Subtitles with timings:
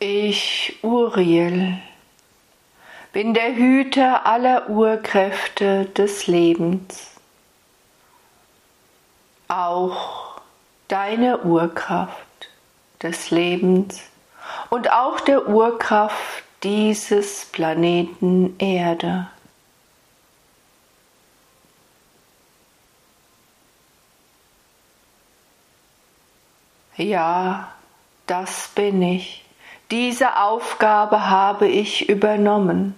[0.00, 1.76] Ich, Uriel,
[3.12, 7.16] bin der Hüter aller Urkräfte des Lebens,
[9.48, 10.40] auch
[10.86, 12.48] deine Urkraft
[13.02, 14.00] des Lebens
[14.70, 19.26] und auch der Urkraft dieses Planeten Erde.
[26.96, 27.72] Ja,
[28.28, 29.47] das bin ich.
[29.90, 32.94] Diese Aufgabe habe ich übernommen.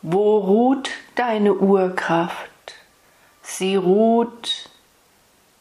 [0.00, 2.48] Wo ruht deine Urkraft?
[3.42, 4.70] Sie ruht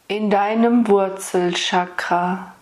[0.08, 2.54] in deinem Wurzelchakra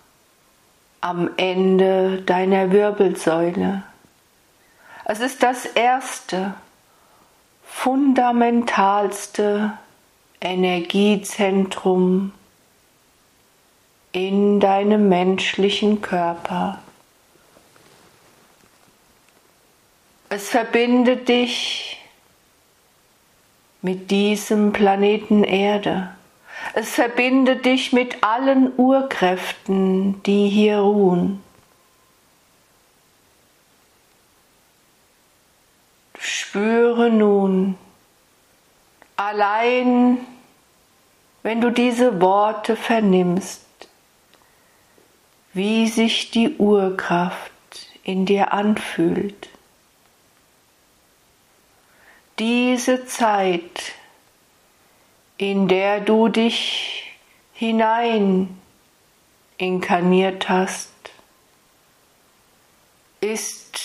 [1.02, 3.84] am Ende deiner Wirbelsäule.
[5.06, 6.56] Es ist das erste,
[7.64, 9.73] fundamentalste
[10.42, 12.31] Energiezentrum
[14.11, 16.80] in deinem menschlichen Körper.
[20.30, 21.97] Es verbindet dich
[23.81, 26.11] mit diesem Planeten Erde.
[26.73, 31.42] Es verbindet dich mit allen Urkräften, die hier ruhen.
[36.19, 37.77] Spüre nun,
[39.16, 40.17] allein
[41.44, 43.67] wenn du diese Worte vernimmst,
[45.58, 47.52] wie sich die Urkraft
[48.03, 49.50] in dir anfühlt.
[52.39, 53.94] Diese Zeit
[55.38, 57.03] in der du dich
[57.53, 58.58] hinein
[59.58, 60.91] inkarniert hast,
[63.21, 63.80] ist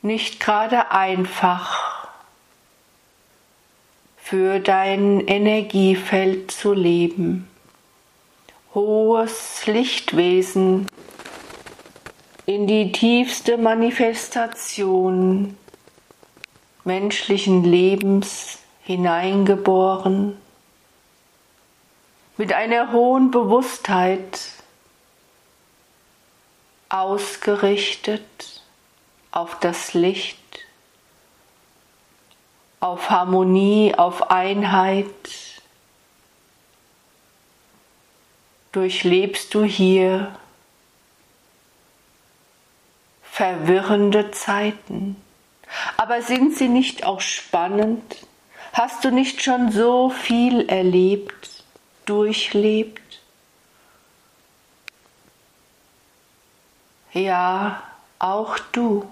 [0.00, 2.08] nicht gerade einfach
[4.16, 7.51] für dein Energiefeld zu leben.
[8.74, 10.86] Hohes Lichtwesen
[12.46, 15.56] in die tiefste Manifestation
[16.84, 20.36] menschlichen Lebens hineingeboren,
[22.36, 24.40] mit einer hohen Bewusstheit
[26.88, 28.62] ausgerichtet
[29.30, 30.38] auf das Licht,
[32.80, 35.06] auf Harmonie, auf Einheit.
[38.72, 40.34] Durchlebst du hier
[43.32, 45.16] verwirrende Zeiten.
[45.96, 48.26] Aber sind sie nicht auch spannend?
[48.74, 51.64] Hast du nicht schon so viel erlebt,
[52.04, 53.20] durchlebt?
[57.12, 57.82] Ja,
[58.18, 59.10] auch du.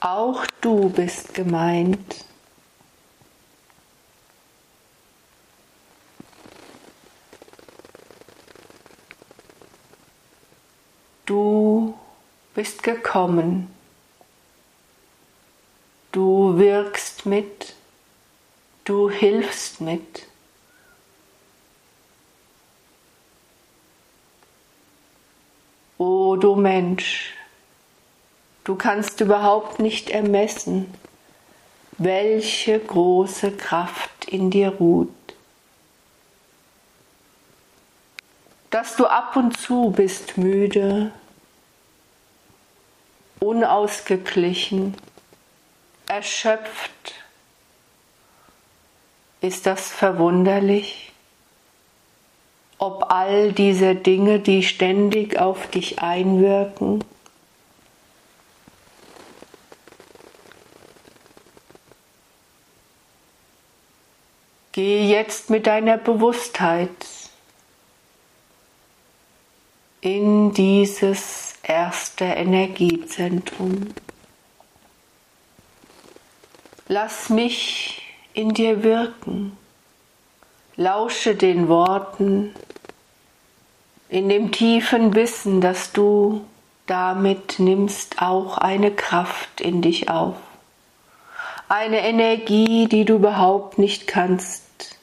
[0.00, 2.24] Auch du bist gemeint.
[11.26, 11.94] Du
[12.54, 13.68] bist gekommen
[16.12, 17.74] Du wirkst mit,
[18.84, 20.26] du hilfst mit.
[25.96, 27.32] O du Mensch,
[28.64, 30.92] du kannst überhaupt nicht ermessen,
[31.96, 35.08] welche große Kraft in dir ruht.
[38.72, 41.12] Dass du ab und zu bist müde,
[43.38, 44.96] unausgeglichen,
[46.08, 47.14] erschöpft.
[49.42, 51.12] Ist das verwunderlich?
[52.78, 57.04] Ob all diese Dinge, die ständig auf dich einwirken,
[64.72, 66.88] Gehe jetzt mit deiner Bewusstheit
[70.02, 73.94] in dieses erste Energiezentrum.
[76.88, 78.02] Lass mich
[78.34, 79.56] in dir wirken.
[80.74, 82.52] Lausche den Worten
[84.08, 86.44] in dem tiefen Wissen, dass du
[86.86, 90.34] damit nimmst auch eine Kraft in dich auf.
[91.68, 94.98] Eine Energie, die du überhaupt nicht kannst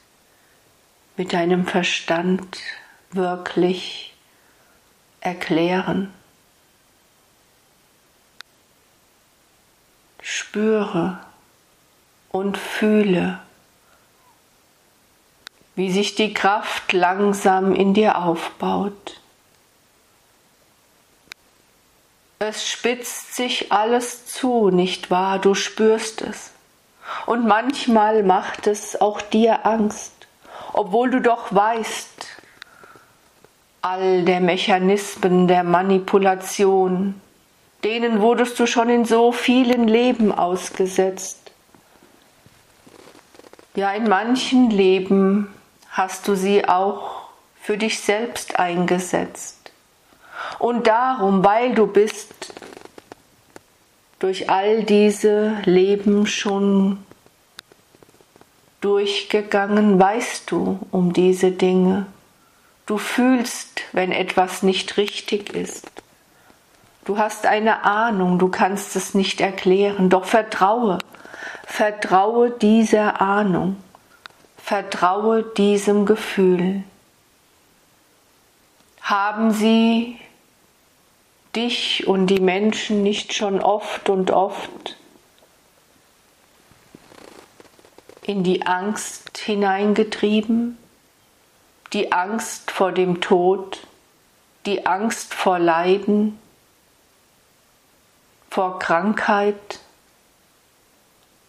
[1.16, 2.58] mit deinem Verstand
[3.12, 4.09] wirklich
[5.20, 6.12] erklären.
[10.22, 11.18] Spüre,
[12.30, 13.40] und fühle,
[15.74, 19.20] wie sich die Kraft langsam in dir aufbaut.
[22.38, 25.38] Es spitzt sich alles zu, nicht wahr?
[25.38, 26.52] Du spürst es.
[27.26, 30.12] Und manchmal macht es auch dir Angst.
[30.72, 32.09] obwohl du doch weißt,
[33.82, 37.20] all der Mechanismen der Manipulation,
[37.84, 41.52] denen wurdest du schon in so vielen Leben ausgesetzt.
[43.74, 45.48] Ja, in manchen Leben
[45.90, 47.28] hast du sie auch
[47.60, 49.72] für dich selbst eingesetzt.
[50.58, 52.52] Und darum, weil du bist
[54.18, 56.98] durch all diese Leben schon
[58.80, 62.06] durchgegangen, weißt du um diese Dinge.
[62.90, 65.88] Du fühlst, wenn etwas nicht richtig ist.
[67.04, 70.98] Du hast eine Ahnung, du kannst es nicht erklären, doch vertraue,
[71.64, 73.76] vertraue dieser Ahnung,
[74.56, 76.82] vertraue diesem Gefühl.
[79.02, 80.18] Haben sie
[81.54, 84.96] dich und die Menschen nicht schon oft und oft
[88.22, 90.76] in die Angst hineingetrieben,
[91.92, 93.86] die Angst vor dem Tod,
[94.66, 96.38] die Angst vor Leiden,
[98.48, 99.80] vor Krankheit,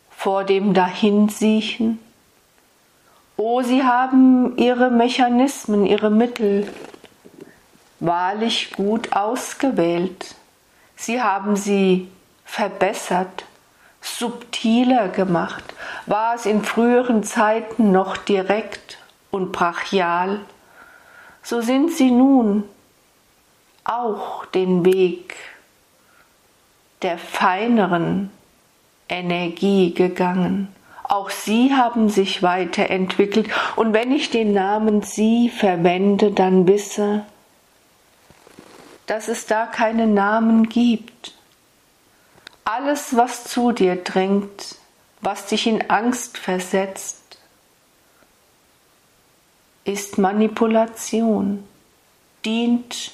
[0.09, 1.99] vor dem Dahinsiechen.
[3.38, 6.71] Oh, sie haben ihre Mechanismen, ihre Mittel
[7.99, 10.35] wahrlich gut ausgewählt.
[10.95, 12.09] Sie haben sie
[12.45, 13.45] verbessert,
[14.01, 15.63] subtiler gemacht.
[16.05, 18.99] War es in früheren Zeiten noch direkt
[19.31, 20.42] und brachial,
[21.42, 22.63] so sind sie nun
[23.83, 25.36] auch den Weg
[27.01, 28.30] der feineren
[29.10, 30.74] Energie gegangen.
[31.04, 33.50] Auch sie haben sich weiterentwickelt.
[33.75, 37.25] Und wenn ich den Namen Sie verwende, dann wisse,
[39.07, 41.34] dass es da keinen Namen gibt.
[42.63, 44.77] Alles, was zu dir dringt,
[45.19, 47.20] was dich in Angst versetzt,
[49.91, 51.67] ist Manipulation,
[52.45, 53.11] dient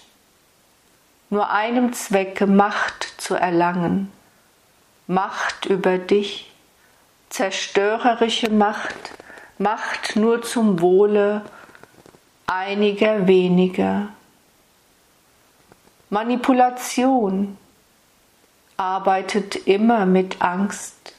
[1.29, 4.12] nur einem Zwecke, Macht zu erlangen,
[5.07, 6.51] Macht über dich,
[7.29, 8.95] zerstörerische Macht,
[9.57, 11.41] Macht nur zum Wohle
[12.45, 14.09] einiger weniger.
[16.09, 17.57] Manipulation
[18.77, 21.15] arbeitet immer mit Angst,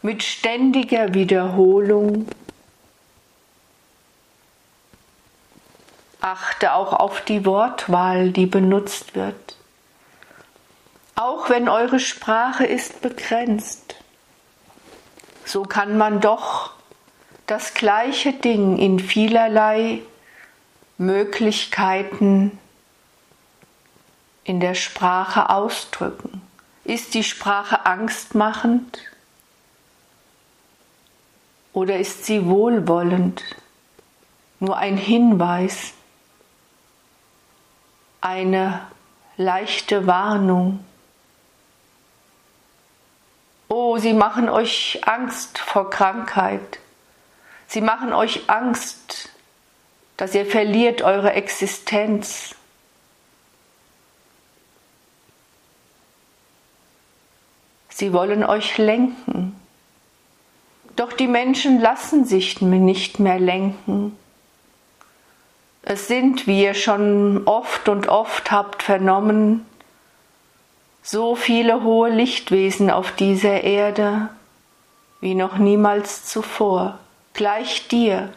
[0.00, 2.26] mit ständiger Wiederholung.
[6.22, 9.56] Achte auch auf die Wortwahl, die benutzt wird.
[11.16, 13.96] Auch wenn eure Sprache ist begrenzt,
[15.44, 16.70] so kann man doch
[17.48, 20.00] das gleiche Ding in vielerlei
[20.96, 22.56] Möglichkeiten
[24.44, 26.40] in der Sprache ausdrücken?
[26.84, 29.00] Ist die Sprache angstmachend
[31.72, 33.42] oder ist sie wohlwollend?
[34.60, 35.94] Nur ein Hinweis,
[38.22, 38.80] eine
[39.36, 40.82] leichte Warnung.
[43.68, 46.78] Oh, sie machen euch Angst vor Krankheit.
[47.66, 49.30] Sie machen euch Angst,
[50.16, 52.54] dass ihr verliert eure Existenz.
[57.88, 59.58] Sie wollen euch lenken.
[60.96, 64.18] Doch die Menschen lassen sich nicht mehr lenken.
[65.82, 69.66] Es sind, wie ihr schon oft und oft habt vernommen,
[71.02, 74.28] so viele hohe Lichtwesen auf dieser Erde
[75.20, 76.98] wie noch niemals zuvor.
[77.34, 78.32] Gleich dir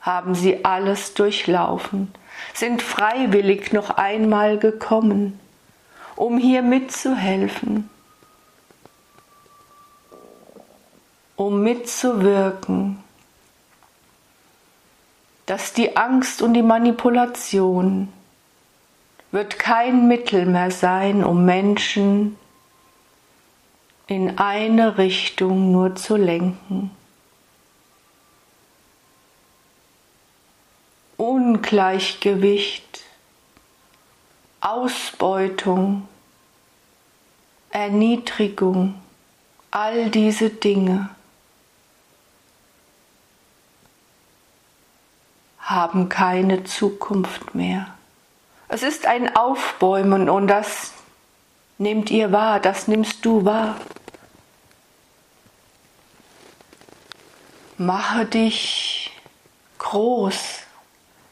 [0.00, 2.12] haben sie alles durchlaufen,
[2.54, 5.40] sind freiwillig noch einmal gekommen,
[6.14, 7.90] um hier mitzuhelfen
[11.38, 12.98] um mitzuwirken,
[15.48, 18.12] dass die Angst und die Manipulation
[19.30, 22.36] wird kein Mittel mehr sein, um Menschen
[24.06, 26.90] in eine Richtung nur zu lenken.
[31.16, 33.04] Ungleichgewicht,
[34.60, 36.06] Ausbeutung,
[37.70, 39.00] Erniedrigung,
[39.70, 41.08] all diese Dinge
[45.68, 47.88] haben keine Zukunft mehr.
[48.68, 50.92] Es ist ein Aufbäumen und das
[51.76, 53.76] nehmt ihr wahr, das nimmst du wahr.
[57.76, 59.12] Mache dich
[59.76, 60.60] groß,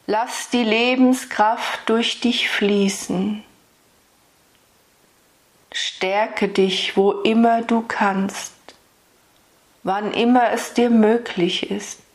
[0.05, 3.43] lass die Lebenskraft durch dich fließen.
[5.71, 8.53] Stärke dich, wo immer du kannst,
[9.83, 12.06] wann immer es dir möglich ist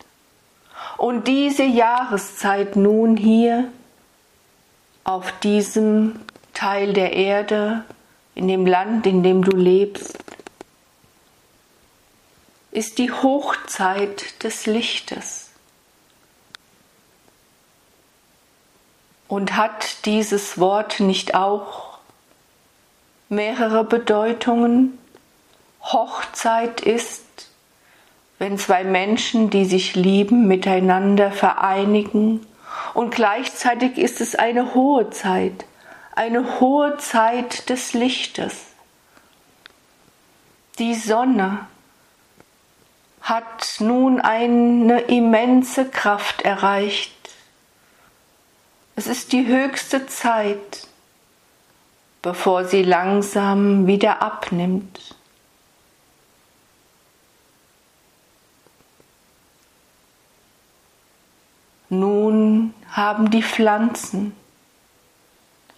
[0.97, 3.71] Und diese Jahreszeit nun hier
[5.05, 6.21] auf diesem
[6.55, 7.85] Teil der Erde,
[8.35, 10.19] in dem Land, in dem du lebst,
[12.71, 15.51] ist die Hochzeit des Lichtes.
[19.29, 21.99] Und hat dieses Wort nicht auch
[23.29, 24.99] mehrere Bedeutungen?
[25.83, 27.25] Hochzeit ist,
[28.43, 32.45] wenn zwei Menschen, die sich lieben, miteinander vereinigen.
[32.93, 35.65] Und gleichzeitig ist es eine hohe Zeit,
[36.17, 38.65] eine hohe Zeit des Lichtes.
[40.81, 41.69] Die Sonne
[43.21, 47.13] hat nun eine immense Kraft erreicht.
[48.97, 50.89] Es ist die höchste Zeit,
[52.23, 55.15] bevor sie langsam wieder abnimmt.
[61.93, 64.35] Nun haben die Pflanzen,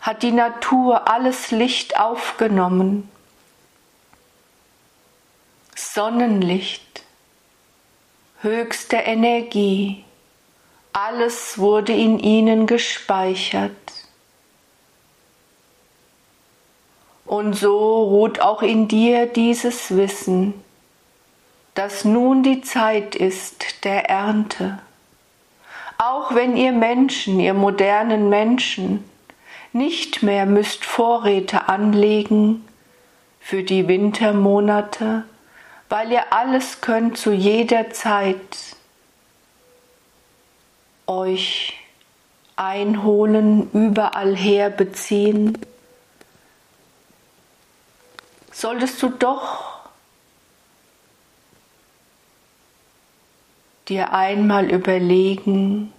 [0.00, 3.10] hat die Natur alles Licht aufgenommen.
[5.74, 7.02] Sonnenlicht,
[8.42, 10.04] höchste Energie,
[10.92, 13.72] alles wurde in ihnen gespeichert.
[17.24, 20.54] Und so ruht auch in dir dieses Wissen,
[21.74, 24.78] dass nun die Zeit ist der Ernte.
[26.06, 29.08] Auch wenn ihr Menschen, ihr modernen Menschen,
[29.72, 32.68] nicht mehr müsst Vorräte anlegen
[33.40, 35.24] für die Wintermonate,
[35.88, 38.36] weil ihr alles könnt zu jeder Zeit
[41.06, 41.72] euch
[42.54, 45.56] einholen, überall her beziehen,
[48.52, 49.73] solltest du doch
[53.88, 55.92] dir einmal überlegen,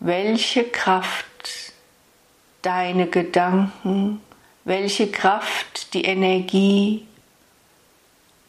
[0.00, 1.72] welche Kraft
[2.62, 4.20] deine Gedanken,
[4.64, 7.06] welche Kraft die Energie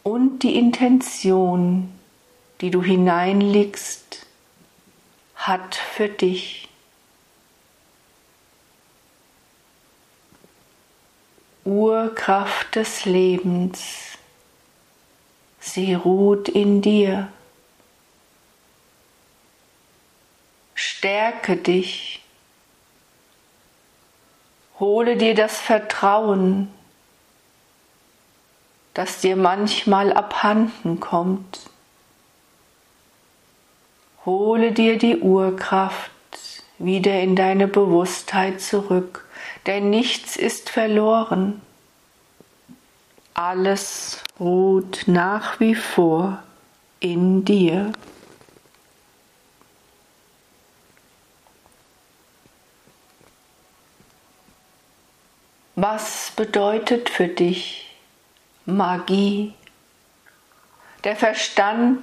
[0.02, 1.92] und die Intention,
[2.60, 4.26] die du hineinlegst,
[5.34, 6.68] hat für dich.
[11.64, 14.18] Urkraft des Lebens,
[15.60, 17.28] sie ruht in dir.
[21.04, 22.22] Stärke dich.
[24.80, 26.72] Hole dir das Vertrauen,
[28.94, 31.68] das dir manchmal abhanden kommt.
[34.24, 36.10] Hole dir die Urkraft
[36.78, 39.28] wieder in deine Bewusstheit zurück,
[39.66, 41.60] denn nichts ist verloren.
[43.34, 46.42] Alles ruht nach wie vor
[46.98, 47.92] in dir.
[55.76, 57.90] Was bedeutet für dich
[58.64, 59.54] Magie?
[61.02, 62.00] Der Verstand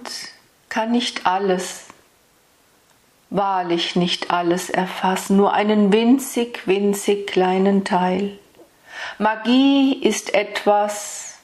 [0.68, 1.86] kann nicht alles,
[3.30, 8.38] wahrlich nicht alles erfassen, nur einen winzig, winzig kleinen Teil.
[9.18, 11.38] Magie ist etwas,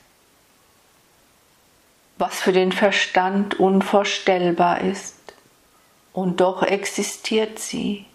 [2.17, 5.15] was für den Verstand unvorstellbar ist,
[6.11, 8.05] und doch existiert sie.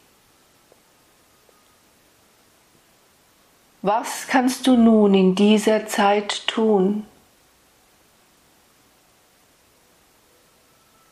[3.83, 7.05] Was kannst du nun in dieser Zeit tun,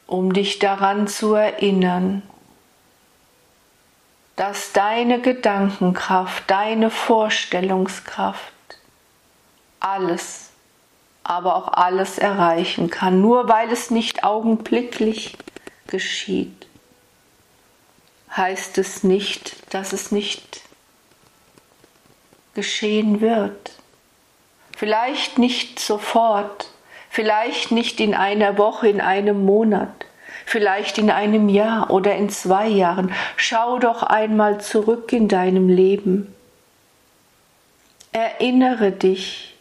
[0.07, 2.23] um dich daran zu erinnern,
[4.37, 8.53] dass deine Gedankenkraft, deine Vorstellungskraft
[9.81, 10.51] alles,
[11.25, 15.37] aber auch alles erreichen kann, nur weil es nicht augenblicklich
[15.89, 16.69] geschieht,
[18.37, 20.63] heißt es nicht, dass es nicht
[22.55, 23.73] geschehen wird.
[24.77, 26.69] Vielleicht nicht sofort,
[27.11, 30.07] vielleicht nicht in einer Woche, in einem Monat,
[30.47, 33.13] vielleicht in einem Jahr oder in zwei Jahren.
[33.37, 36.35] Schau doch einmal zurück in deinem Leben.
[38.13, 39.55] Erinnere dich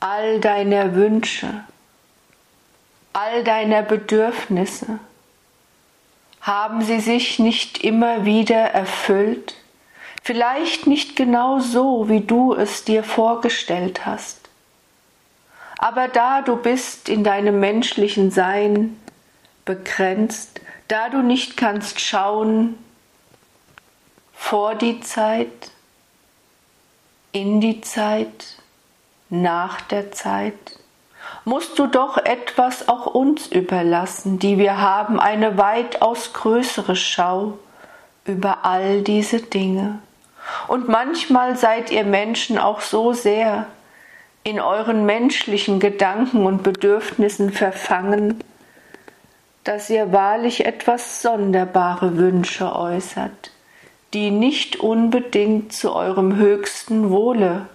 [0.00, 1.64] all deiner Wünsche,
[3.12, 4.98] all deiner Bedürfnisse.
[6.42, 9.54] Haben sie sich nicht immer wieder erfüllt?
[10.26, 14.48] Vielleicht nicht genau so, wie du es dir vorgestellt hast.
[15.76, 18.98] Aber da du bist in deinem menschlichen Sein
[19.66, 22.78] begrenzt, da du nicht kannst schauen
[24.32, 25.70] vor die Zeit,
[27.32, 28.56] in die Zeit,
[29.28, 30.78] nach der Zeit
[31.44, 37.58] musst du doch etwas auch uns überlassen, die wir haben eine weitaus größere Schau
[38.24, 39.98] über all diese Dinge.
[40.68, 43.66] Und manchmal seid ihr Menschen auch so sehr
[44.44, 48.42] in euren menschlichen Gedanken und Bedürfnissen verfangen,
[49.64, 53.50] dass ihr wahrlich etwas sonderbare Wünsche äußert,
[54.12, 57.66] die nicht unbedingt zu eurem höchsten Wohle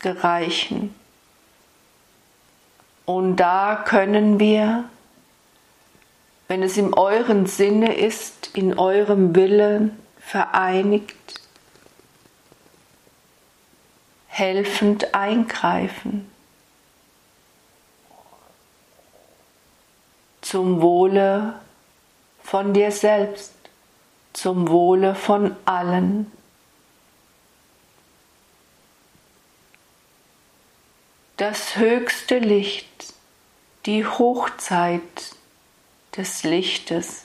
[0.00, 0.94] gereichen.
[3.04, 4.84] Und da können wir,
[6.48, 11.40] wenn es in euren Sinne ist, in eurem Willen vereinigt,
[14.36, 16.30] helfend eingreifen.
[20.40, 21.54] Zum Wohle
[22.42, 23.54] von dir selbst,
[24.32, 26.30] zum Wohle von allen.
[31.36, 33.14] das höchste Licht,
[33.84, 35.02] die Hochzeit
[36.16, 37.24] des Lichtes.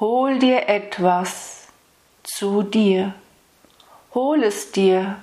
[0.00, 1.68] Hol dir etwas
[2.22, 3.14] zu dir.
[4.14, 5.22] Hol es dir,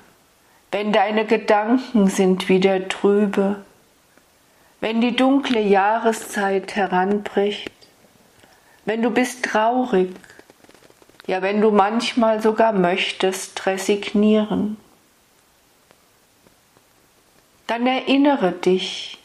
[0.75, 3.63] wenn deine Gedanken sind wieder trübe,
[4.81, 7.71] wenn die dunkle Jahreszeit heranbricht,
[8.83, 10.09] wenn du bist traurig,
[11.27, 14.75] ja wenn du manchmal sogar möchtest resignieren
[17.67, 19.17] dann erinnere dich,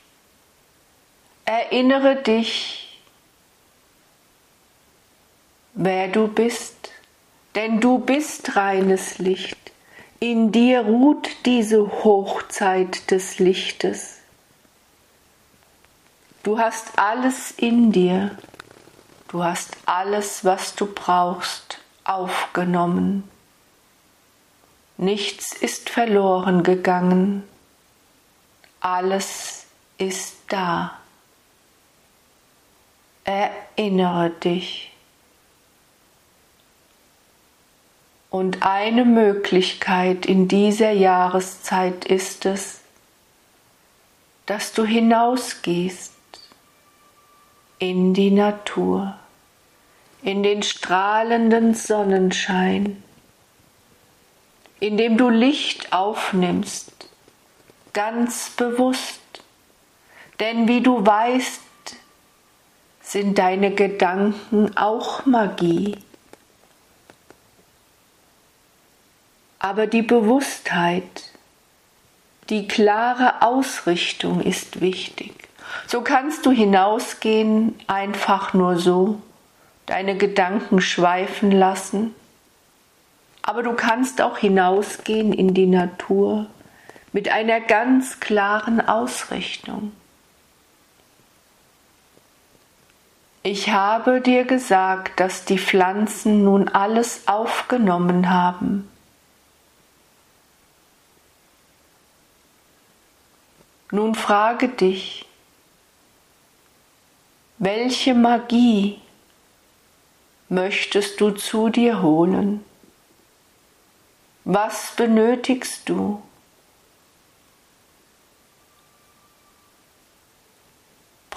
[1.46, 2.96] erinnere dich,
[5.74, 6.92] wer du bist,
[7.56, 9.69] denn du bist reines Licht,
[10.20, 14.18] in dir ruht diese Hochzeit des Lichtes.
[16.42, 18.36] Du hast alles in dir,
[19.28, 23.28] du hast alles, was du brauchst, aufgenommen.
[24.98, 27.42] Nichts ist verloren gegangen,
[28.80, 30.98] alles ist da.
[33.24, 34.89] Erinnere dich.
[38.30, 42.80] Und eine Möglichkeit in dieser Jahreszeit ist es,
[44.46, 46.12] dass du hinausgehst
[47.78, 49.16] in die Natur,
[50.22, 53.02] in den strahlenden Sonnenschein,
[54.78, 57.00] indem du Licht aufnimmst
[57.92, 59.20] ganz bewusst.
[60.38, 61.60] Denn wie du weißt,
[63.02, 65.96] sind deine Gedanken auch Magie.
[69.60, 71.30] Aber die Bewusstheit,
[72.48, 75.34] die klare Ausrichtung ist wichtig.
[75.86, 79.20] So kannst du hinausgehen, einfach nur so,
[79.84, 82.14] deine Gedanken schweifen lassen.
[83.42, 86.46] Aber du kannst auch hinausgehen in die Natur
[87.12, 89.92] mit einer ganz klaren Ausrichtung.
[93.42, 98.88] Ich habe dir gesagt, dass die Pflanzen nun alles aufgenommen haben.
[103.90, 105.26] Nun frage dich,
[107.58, 109.00] welche Magie
[110.48, 112.64] möchtest du zu dir holen?
[114.44, 116.22] Was benötigst du?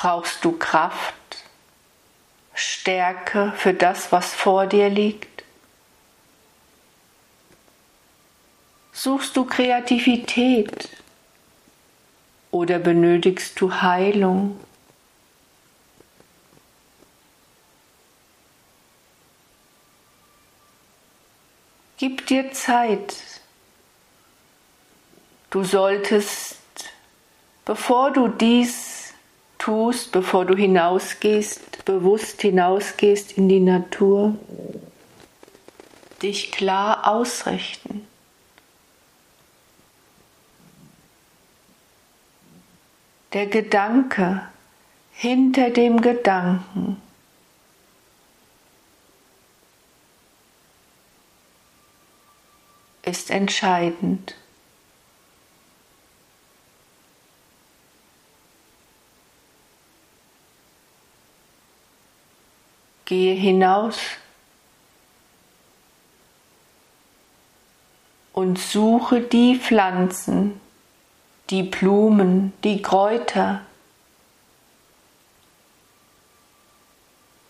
[0.03, 1.15] brauchst du Kraft,
[2.53, 5.45] Stärke für das, was vor dir liegt?
[8.91, 10.89] Suchst du Kreativität
[12.53, 14.59] oder benötigst du Heilung?
[21.97, 23.15] Gib dir Zeit.
[25.49, 26.59] Du solltest,
[27.65, 29.13] bevor du dies
[29.57, 34.35] tust, bevor du hinausgehst, bewusst hinausgehst in die Natur,
[36.21, 38.07] dich klar ausrichten.
[43.33, 44.47] Der Gedanke
[45.11, 47.01] hinter dem Gedanken
[53.01, 54.35] ist entscheidend.
[63.05, 63.99] Gehe hinaus
[68.31, 70.61] und suche die Pflanzen,
[71.49, 73.61] die Blumen, die Kräuter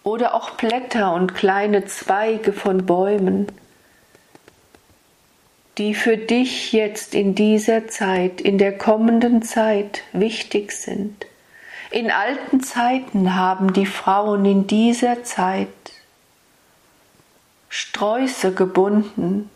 [0.03, 3.47] oder auch Blätter und kleine Zweige von Bäumen,
[5.77, 11.25] die für dich jetzt in dieser Zeit, in der kommenden Zeit wichtig sind.
[11.89, 15.69] In alten Zeiten haben die Frauen in dieser Zeit
[17.69, 19.49] Sträuße gebunden,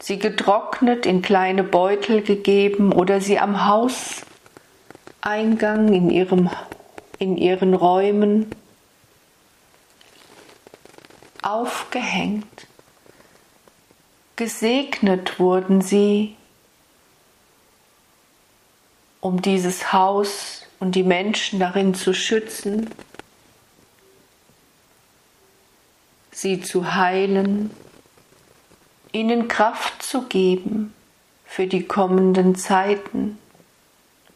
[0.00, 6.50] sie getrocknet in kleine Beutel gegeben oder sie am Hauseingang in, ihrem,
[7.18, 8.54] in ihren Räumen
[11.42, 12.66] aufgehängt.
[14.36, 16.36] Gesegnet wurden sie,
[19.20, 22.88] um dieses Haus und die Menschen darin zu schützen,
[26.30, 27.70] sie zu heilen,
[29.12, 30.94] ihnen Kraft zu geben
[31.44, 33.38] für die kommenden Zeiten,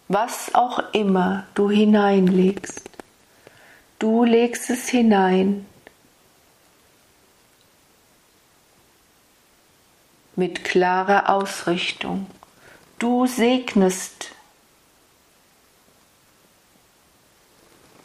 [0.09, 2.89] was auch immer du hineinlegst.
[3.99, 5.67] Du legst es hinein
[10.37, 12.27] mit klarer Ausrichtung.
[12.99, 14.31] Du segnest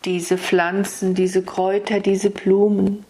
[0.06, 3.06] diese Pflanzen, diese Kräuter, diese Blumen.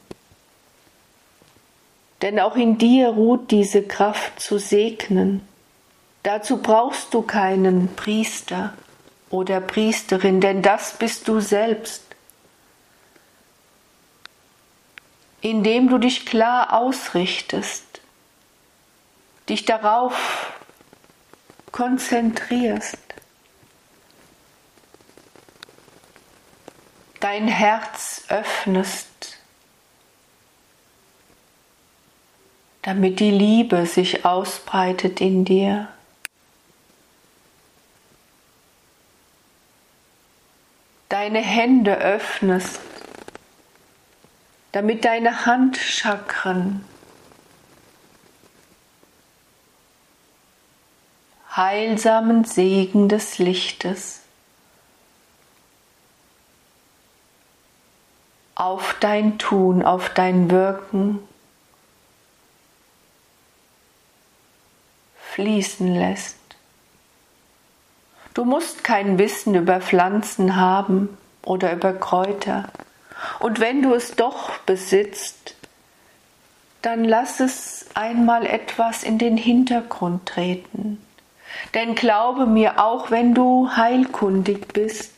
[2.22, 5.48] Denn auch in dir ruht diese Kraft zu segnen.
[6.24, 8.74] Dazu brauchst du keinen Priester
[9.30, 12.04] oder Priesterin, denn das bist du selbst.
[15.42, 18.02] Indem du dich klar ausrichtest,
[19.48, 20.54] dich darauf
[21.72, 22.98] konzentrierst,
[27.20, 29.37] dein Herz öffnest,
[32.88, 35.90] damit die Liebe sich ausbreitet in dir.
[41.10, 42.80] Deine Hände öffnest,
[44.72, 46.86] damit deine Handchakren
[51.58, 54.22] heilsamen Segen des Lichtes
[58.56, 61.27] auf dein Tun, auf dein Wirken
[65.38, 66.36] fließen lässt.
[68.34, 72.70] Du musst kein Wissen über Pflanzen haben oder über Kräuter.
[73.38, 75.54] Und wenn du es doch besitzt,
[76.82, 81.00] dann lass es einmal etwas in den Hintergrund treten.
[81.76, 85.14] Denn glaube mir, auch wenn du heilkundig bist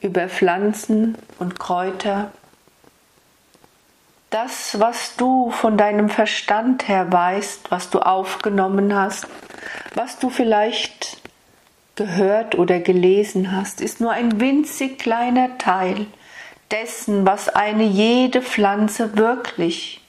[0.00, 2.32] über Pflanzen und Kräuter,
[4.34, 9.28] das, was du von deinem Verstand her weißt, was du aufgenommen hast,
[9.94, 11.18] was du vielleicht
[11.94, 16.06] gehört oder gelesen hast, ist nur ein winzig kleiner Teil
[16.72, 20.00] dessen, was eine jede Pflanze wirklich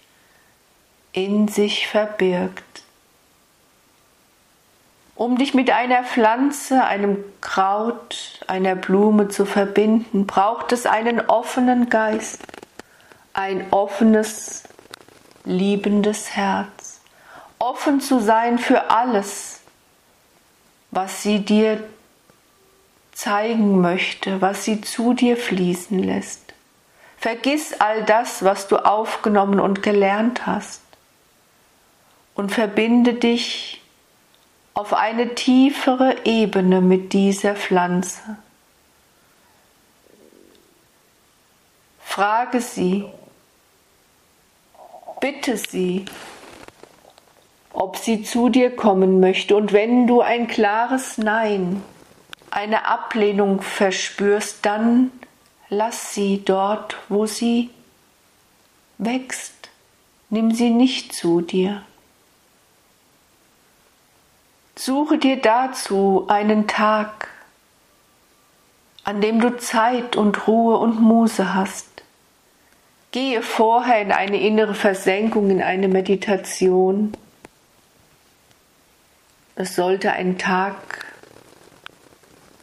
[1.12, 2.64] in sich verbirgt.
[5.14, 11.90] Um dich mit einer Pflanze, einem Kraut, einer Blume zu verbinden, braucht es einen offenen
[11.90, 12.42] Geist,
[13.36, 14.64] ein offenes,
[15.44, 17.02] liebendes Herz,
[17.60, 19.60] offen zu sein für alles,
[20.92, 21.84] was sie dir
[23.12, 26.54] zeigen möchte, was sie zu dir fließen lässt.
[27.18, 30.82] Vergiss all das, was du aufgenommen und gelernt hast
[32.36, 33.82] und verbinde dich
[34.74, 38.38] auf eine tiefere Ebene mit dieser Pflanze.
[42.00, 43.06] Frage sie,
[45.26, 46.06] bitte sie,
[47.74, 49.56] ob sie zu dir kommen möchte.
[49.56, 51.82] Und wenn du ein klares Nein,
[52.52, 55.10] eine Ablehnung verspürst, dann
[55.68, 57.72] lass sie dort, wo sie
[59.00, 59.72] wächst.
[60.30, 61.82] Nimm sie nicht zu dir.
[64.76, 67.30] Suche dir dazu einen Tag,
[69.04, 71.95] an dem du Zeit und Ruhe und Muße hast.
[73.16, 77.16] Gehe vorher in eine innere Versenkung, in eine Meditation.
[79.56, 81.16] Es sollte ein Tag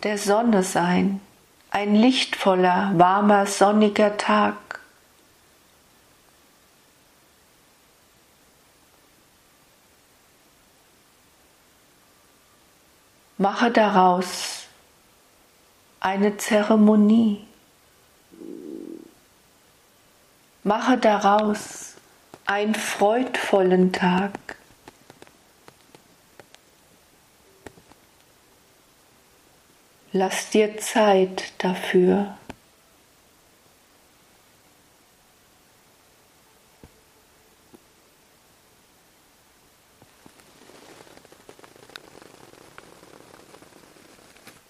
[0.02, 1.22] der Sonne sein,
[1.70, 4.80] ein lichtvoller, warmer, sonniger Tag.
[13.38, 14.66] Mache daraus
[16.00, 17.46] eine Zeremonie.
[20.64, 21.94] Mache daraus
[22.46, 24.30] einen freudvollen Tag.
[30.12, 32.36] Lass dir Zeit dafür.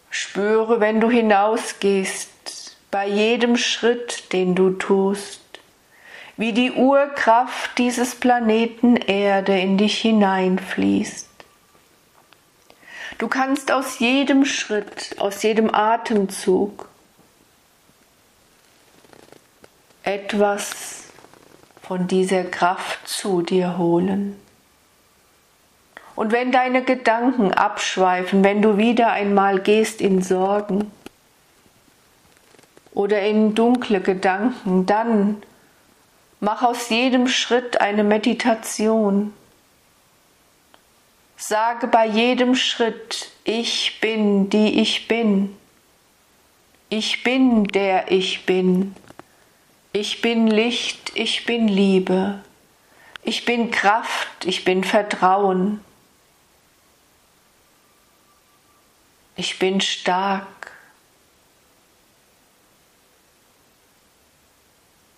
[0.08, 5.41] Spüre, wenn du hinausgehst bei jedem Schritt, den du tust,
[6.42, 11.28] wie die Urkraft dieses Planeten Erde in dich hineinfließt.
[13.18, 16.88] Du kannst aus jedem Schritt, aus jedem Atemzug
[20.02, 21.04] etwas
[21.80, 24.34] von dieser Kraft zu dir holen.
[26.16, 30.90] Und wenn deine Gedanken abschweifen, wenn du wieder einmal gehst in Sorgen
[32.94, 35.40] oder in dunkle Gedanken, dann
[36.42, 39.32] mach aus jedem Schritt eine Meditation.
[41.36, 45.56] Sage bei jedem Schritt, ich bin, die ich bin.
[46.88, 48.94] Ich bin, der ich bin.
[49.92, 52.42] Ich bin Licht, ich bin Liebe.
[53.22, 55.80] Ich bin Kraft, ich bin Vertrauen.
[59.36, 60.61] Ich bin stark.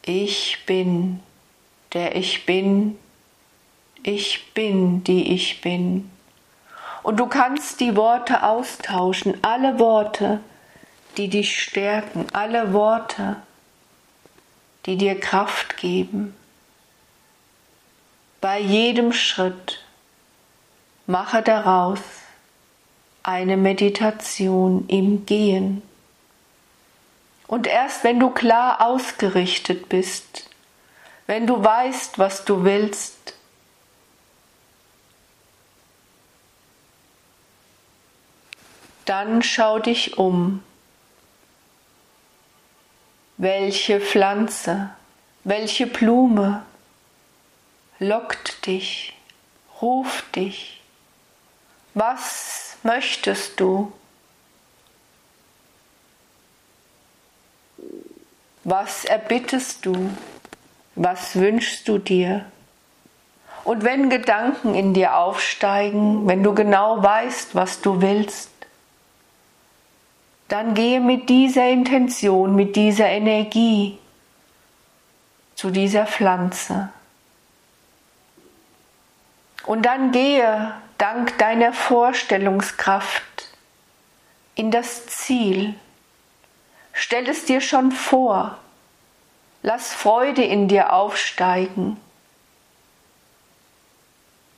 [0.06, 1.20] Ich bin,
[1.94, 2.98] der ich bin.
[4.02, 6.10] Ich bin, die ich bin.
[7.02, 10.40] Und du kannst die Worte austauschen, alle Worte,
[11.16, 13.36] die dich stärken, alle Worte,
[14.84, 16.34] die dir Kraft geben.
[18.40, 19.80] Bei jedem Schritt
[21.06, 22.00] mache daraus
[23.22, 25.80] eine Meditation im Gehen.
[27.54, 30.50] Und erst wenn du klar ausgerichtet bist,
[31.28, 33.34] wenn du weißt, was du willst,
[39.04, 40.64] dann schau dich um.
[43.36, 44.90] Welche Pflanze,
[45.44, 46.64] welche Blume
[48.00, 49.16] lockt dich,
[49.80, 50.82] ruft dich?
[51.94, 53.92] Was möchtest du?
[58.64, 60.10] Was erbittest du?
[60.94, 62.46] Was wünschst du dir?
[63.64, 68.50] Und wenn Gedanken in dir aufsteigen, wenn du genau weißt, was du willst,
[70.48, 73.98] dann gehe mit dieser Intention, mit dieser Energie
[75.54, 76.90] zu dieser Pflanze.
[79.66, 83.48] Und dann gehe dank deiner Vorstellungskraft
[84.54, 85.74] in das Ziel.
[86.94, 88.56] Stell es dir schon vor.
[89.62, 92.00] Lass Freude in dir aufsteigen.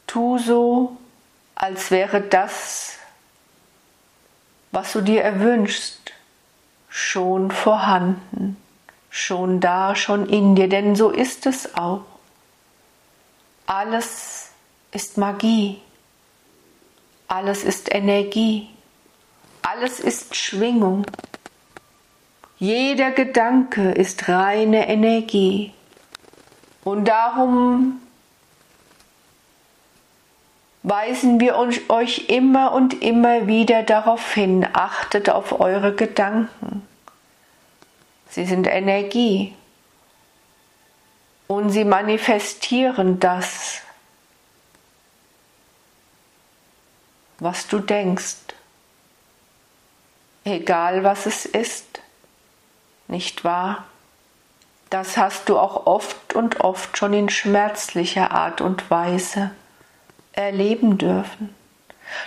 [0.07, 0.97] Tu so,
[1.55, 2.99] als wäre das,
[4.71, 6.13] was du dir erwünschst,
[6.89, 8.57] schon vorhanden,
[9.11, 12.03] schon da, schon in dir, denn so ist es auch.
[13.67, 14.51] Alles
[14.93, 15.81] ist Magie.
[17.27, 18.71] Alles ist Energie.
[19.63, 21.07] Alles ist Schwingung.
[22.59, 25.75] Jeder Gedanke ist reine Energie.
[26.85, 28.01] Und darum
[30.83, 31.57] weisen wir
[31.89, 36.87] euch immer und immer wieder darauf hin, achtet auf eure Gedanken.
[38.31, 39.55] Sie sind Energie
[41.49, 43.81] und sie manifestieren das,
[47.39, 48.37] was du denkst,
[50.45, 52.01] egal was es ist,
[53.09, 53.85] nicht wahr?
[54.91, 59.51] Das hast du auch oft und oft schon in schmerzlicher Art und Weise
[60.33, 61.55] erleben dürfen.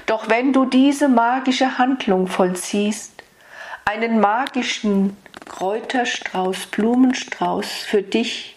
[0.05, 3.23] Doch wenn du diese magische Handlung vollziehst,
[3.85, 5.15] einen magischen
[5.47, 8.55] Kräuterstrauß, Blumenstrauß für dich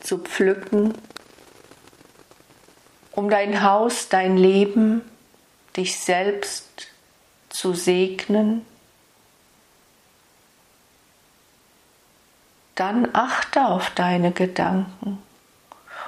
[0.00, 0.94] zu pflücken,
[3.12, 5.02] um dein Haus, dein Leben
[5.76, 6.88] dich selbst
[7.48, 8.66] zu segnen,
[12.74, 15.18] dann achte auf deine Gedanken.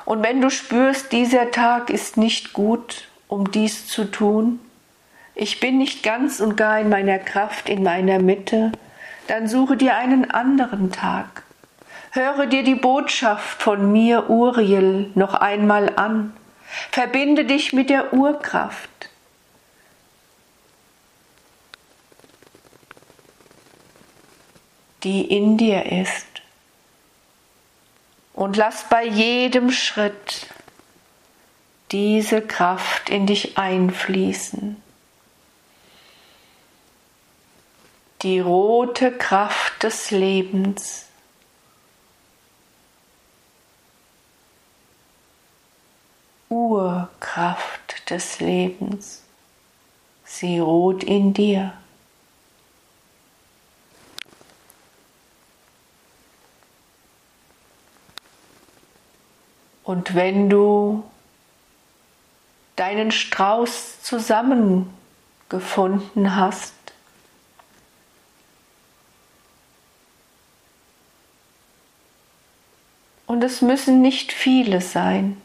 [0.04, 4.60] Und wenn du spürst, dieser Tag ist nicht gut, um dies zu tun,
[5.34, 8.72] ich bin nicht ganz und gar in meiner Kraft, in meiner Mitte,
[9.26, 11.42] dann suche dir einen anderen Tag.
[12.12, 16.32] Höre dir die Botschaft von mir, Uriel, noch einmal an.
[16.90, 18.88] Verbinde dich mit der Urkraft.
[25.06, 26.35] die in dir ist.
[28.36, 30.46] Und lass bei jedem Schritt
[31.90, 34.76] diese Kraft in dich einfließen.
[38.20, 41.06] Die rote Kraft des Lebens.
[46.50, 49.22] Urkraft des Lebens.
[50.24, 51.72] Sie ruht in dir.
[59.86, 61.04] Und wenn du
[62.74, 66.74] deinen Strauß zusammengefunden hast,
[73.26, 75.40] und es müssen nicht viele sein,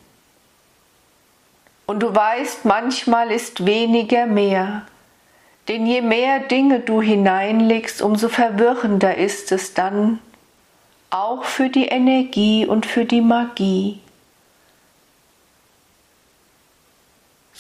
[1.86, 4.88] und du weißt, manchmal ist weniger mehr.
[5.68, 10.18] Denn je mehr Dinge du hineinlegst, umso verwirrender ist es dann,
[11.12, 14.00] auch für die Energie und für die Magie.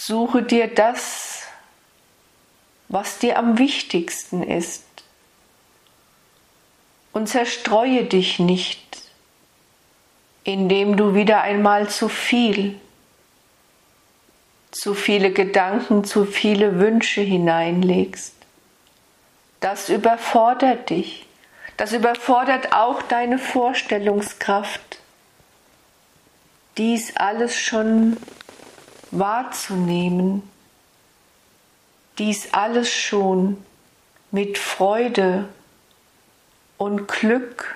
[0.03, 1.43] Suche dir das,
[2.87, 4.83] was dir am wichtigsten ist,
[7.13, 8.79] und zerstreue dich nicht,
[10.43, 12.79] indem du wieder einmal zu viel
[14.71, 18.33] zu viele Gedanken, zu viele Wünsche hineinlegst.
[19.59, 21.27] Das überfordert dich.
[21.77, 24.99] Das überfordert auch deine Vorstellungskraft,
[26.77, 28.17] dies alles schon
[29.11, 30.49] wahrzunehmen,
[32.17, 33.63] dies alles schon
[34.31, 35.47] mit Freude
[36.77, 37.75] und Glück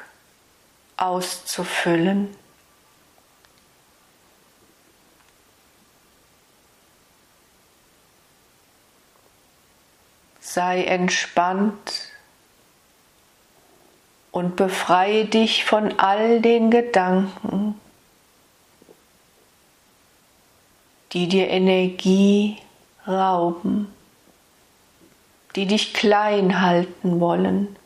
[0.98, 2.36] auszufüllen.
[10.56, 12.12] sei entspannt
[14.32, 17.80] und befreie dich von all den Gedanken,
[21.15, 22.58] die dir Energie
[23.08, 23.88] rauben,
[25.56, 27.78] die dich klein halten wollen.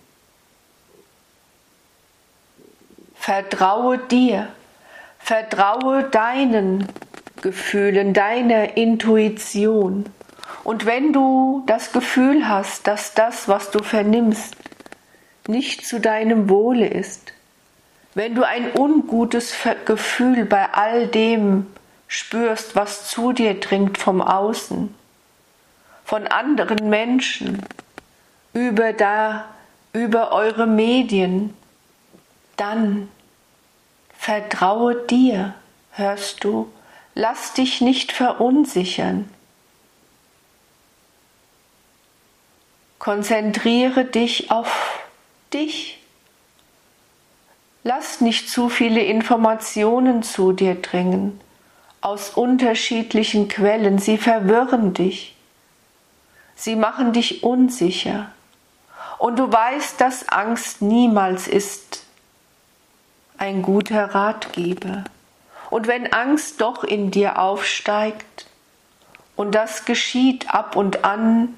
[3.14, 4.48] Vertraue dir,
[5.20, 6.88] vertraue deinen
[7.44, 10.08] Gefühlen, deiner Intuition.
[10.64, 14.56] Und wenn du das Gefühl hast, dass das, was du vernimmst,
[15.48, 17.34] nicht zu deinem Wohle ist,
[18.16, 19.54] wenn du ein ungutes
[19.86, 21.68] Gefühl bei all dem
[22.10, 24.94] spürst, was zu dir dringt vom Außen,
[26.04, 27.62] von anderen Menschen,
[28.52, 29.46] über da,
[29.94, 31.56] über eure Medien,
[32.58, 33.10] dann
[34.18, 35.54] vertraue dir,
[35.92, 36.72] hörst du,
[37.14, 39.30] lass dich nicht verunsichern.
[42.98, 45.00] Konzentriere dich auf
[45.54, 46.02] dich.
[47.84, 51.40] Lass nicht zu viele Informationen zu dir dringen
[52.02, 54.00] aus unterschiedlichen Quellen.
[54.00, 55.36] Sie verwirren dich.
[56.56, 58.32] Sie machen dich unsicher.
[59.18, 62.06] Und du weißt, dass Angst niemals ist
[63.38, 65.04] ein guter Ratgeber.
[65.70, 68.48] Und wenn Angst doch in dir aufsteigt,
[69.36, 71.54] und das geschieht ab und an,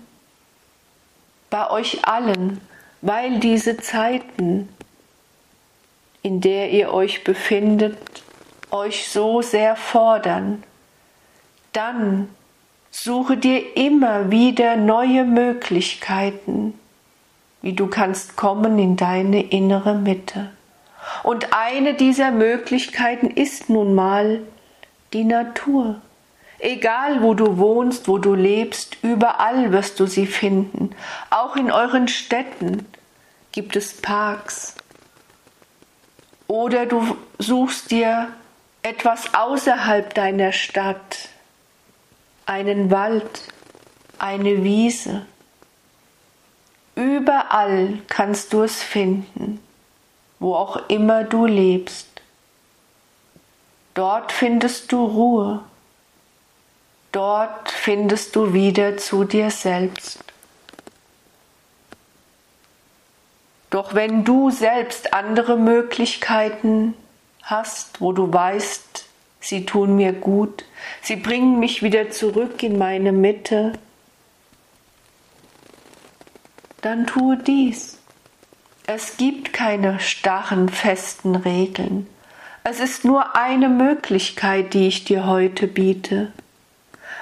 [1.49, 2.61] bei euch allen,
[3.01, 4.69] weil diese Zeiten,
[6.21, 8.21] in der ihr euch befindet,
[8.71, 10.63] euch so sehr fordern,
[11.73, 12.29] dann
[12.89, 16.77] suche dir immer wieder neue Möglichkeiten,
[17.61, 20.51] wie du kannst kommen in deine innere Mitte.
[21.23, 24.41] Und eine dieser Möglichkeiten ist nun mal
[25.13, 26.01] die Natur.
[26.59, 30.91] Egal wo du wohnst, wo du lebst, überall wirst du sie finden.
[31.31, 32.85] Auch in euren Städten
[33.51, 34.75] gibt es Parks.
[36.47, 38.27] Oder du suchst dir
[38.83, 41.29] etwas außerhalb deiner Stadt,
[42.45, 43.43] einen Wald,
[44.19, 45.25] eine Wiese.
[46.95, 49.59] Überall kannst du es finden,
[50.39, 52.07] wo auch immer du lebst.
[53.93, 55.63] Dort findest du Ruhe
[57.11, 60.19] Dort findest du wieder zu dir selbst.
[63.69, 66.93] Doch wenn du selbst andere Möglichkeiten
[67.51, 69.05] hast, wo du weißt,
[69.39, 70.65] sie tun mir gut,
[71.01, 73.73] sie bringen mich wieder zurück in meine Mitte,
[76.81, 77.99] dann tue dies.
[78.87, 82.07] Es gibt keine starren, festen Regeln.
[82.63, 86.31] Es ist nur eine Möglichkeit, die ich dir heute biete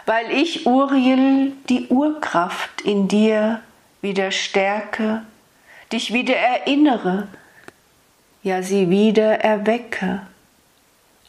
[0.09, 3.61] weil ich, Uriel, die Urkraft in dir
[4.01, 5.21] wieder stärke,
[5.91, 7.27] dich wieder erinnere,
[8.43, 10.21] ja sie wieder erwecke.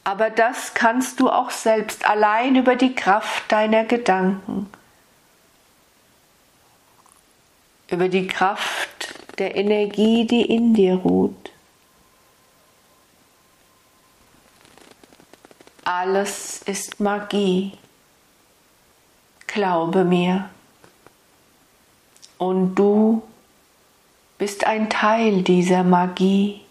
[0.04, 4.70] Aber das kannst du auch selbst allein über die Kraft deiner Gedanken,
[7.88, 11.50] über die Kraft der Energie, die in dir ruht.
[15.84, 17.72] Alles ist Magie.
[19.46, 20.48] Glaube mir.
[22.38, 23.22] Und du
[24.38, 26.62] bist ein Teil dieser Magie,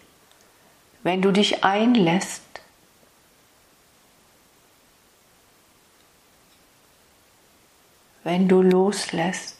[1.03, 2.43] wenn du dich einlässt,
[8.23, 9.57] wenn du loslässt,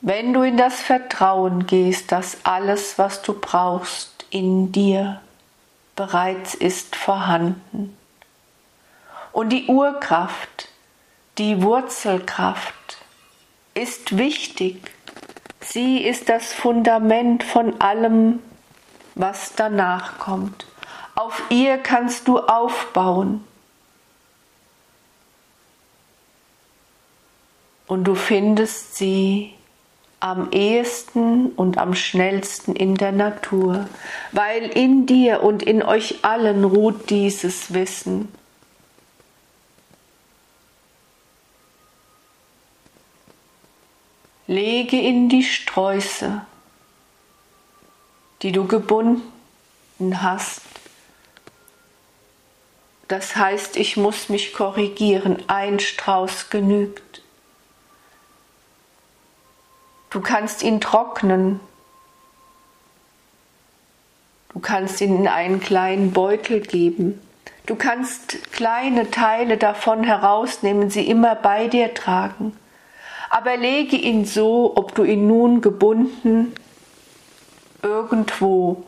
[0.00, 5.20] wenn du in das Vertrauen gehst, dass alles, was du brauchst, in dir
[5.96, 7.96] bereits ist vorhanden.
[9.32, 10.68] Und die Urkraft,
[11.38, 12.98] die Wurzelkraft
[13.74, 14.80] ist wichtig.
[15.60, 18.40] Sie ist das Fundament von allem,
[19.16, 20.66] was danach kommt.
[21.16, 23.42] Auf ihr kannst du aufbauen.
[27.86, 29.54] Und du findest sie
[30.20, 33.88] am ehesten und am schnellsten in der Natur,
[34.32, 38.28] weil in dir und in euch allen ruht dieses Wissen.
[44.46, 46.42] Lege in die Sträuße,
[48.42, 49.22] die du gebunden
[50.22, 50.62] hast.
[53.08, 57.22] Das heißt, ich muss mich korrigieren, ein Strauß genügt.
[60.10, 61.60] Du kannst ihn trocknen.
[64.52, 67.20] Du kannst ihn in einen kleinen Beutel geben.
[67.66, 72.56] Du kannst kleine Teile davon herausnehmen, sie immer bei dir tragen
[73.30, 76.54] aber lege ihn so, ob du ihn nun gebunden
[77.86, 78.84] irgendwo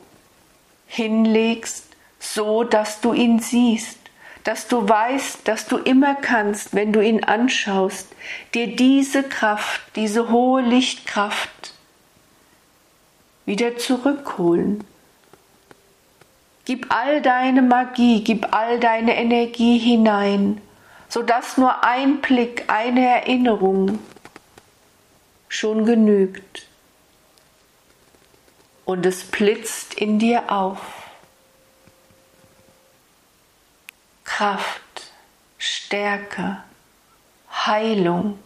[0.89, 1.87] hinlegst,
[2.19, 3.99] so dass du ihn siehst,
[4.43, 8.09] dass du weißt, dass du immer kannst, wenn du ihn anschaust,
[8.55, 11.75] dir diese Kraft, diese hohe Lichtkraft
[13.47, 14.83] wieder zurückholen.
[16.65, 20.61] Gib all deine Magie, gib all deine Energie hinein,
[21.09, 24.01] sodass nur ein Blick, eine Erinnerung
[25.49, 26.68] schon genügt.
[28.89, 30.79] Und es blitzt in dir auf.
[34.25, 35.13] Kraft,
[35.59, 36.63] Stärke,
[37.51, 38.39] Heilung,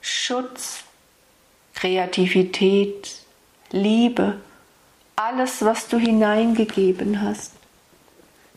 [0.00, 0.84] Schutz,
[1.74, 3.16] Kreativität,
[3.72, 4.40] Liebe,
[5.16, 7.50] alles, was du hineingegeben hast,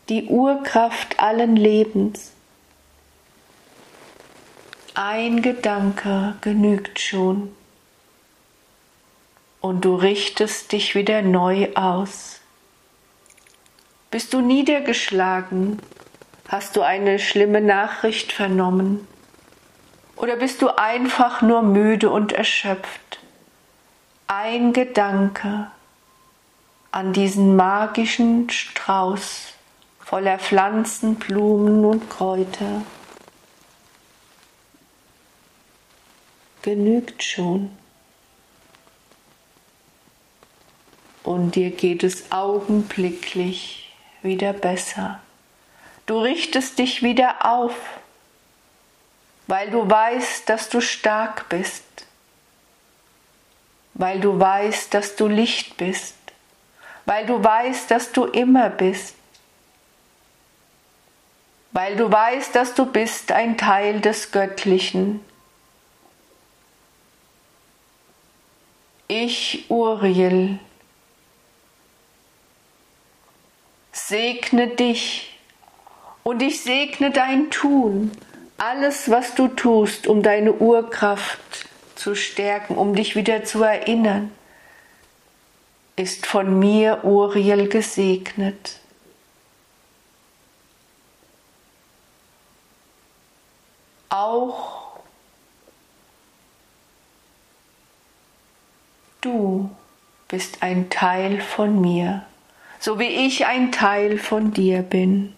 [0.08, 2.30] die Urkraft allen Lebens,
[4.94, 7.57] ein Gedanke genügt schon
[9.60, 12.40] und du richtest dich wieder neu aus.
[14.10, 15.80] Bist du niedergeschlagen?
[16.48, 19.06] Hast du eine schlimme Nachricht vernommen?
[20.16, 23.20] Oder bist du einfach nur müde und erschöpft?
[24.26, 25.70] Ein Gedanke
[26.90, 29.52] an diesen magischen Strauß
[30.00, 32.82] voller Pflanzen, Blumen und Kräuter
[36.62, 37.70] genügt schon.
[41.28, 45.20] Und dir geht es augenblicklich wieder besser.
[46.06, 47.74] Du richtest dich wieder auf,
[49.46, 51.84] weil du weißt, dass du stark bist,
[53.92, 56.14] weil du weißt, dass du Licht bist,
[57.04, 59.14] weil du weißt, dass du immer bist,
[61.72, 65.20] weil du weißt, dass du bist ein Teil des Göttlichen,
[69.10, 70.58] Ich, Uriel,
[74.08, 75.38] segne dich.
[76.22, 78.10] Und ich segne dein Tun,
[78.56, 84.32] alles, was du tust, um deine Urkraft zu stärken, um dich wieder zu erinnern,
[85.96, 88.80] ist von mir, Uriel, gesegnet.
[94.08, 94.78] Auch
[99.20, 99.70] Du
[100.28, 102.24] bist ein Teil von mir,
[102.78, 105.34] so wie ich ein Teil von dir bin.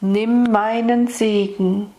[0.00, 1.94] Nimm meinen Segen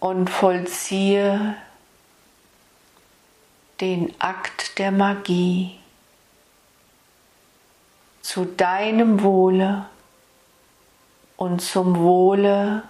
[0.00, 1.56] und vollziehe
[3.80, 5.78] den Akt der Magie
[8.22, 9.86] zu deinem Wohle
[11.36, 12.82] und zum Wohle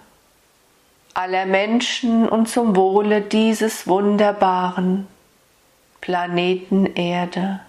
[1.19, 5.05] aller Menschen und zum Wohle dieses wunderbaren
[5.99, 7.59] Planeten Erde.